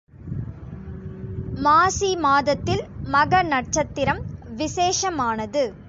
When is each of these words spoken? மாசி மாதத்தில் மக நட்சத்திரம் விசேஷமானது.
மாசி 1.57 2.15
மாதத்தில் 2.15 2.83
மக 3.03 3.43
நட்சத்திரம் 3.43 4.21
விசேஷமானது. 4.57 5.73